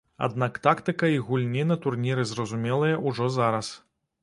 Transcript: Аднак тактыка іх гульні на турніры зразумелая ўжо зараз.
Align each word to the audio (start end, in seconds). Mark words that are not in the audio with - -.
Аднак 0.27 0.55
тактыка 0.67 1.09
іх 1.17 1.27
гульні 1.27 1.67
на 1.73 1.77
турніры 1.85 2.25
зразумелая 2.33 2.93
ўжо 3.07 3.31
зараз. 3.39 3.73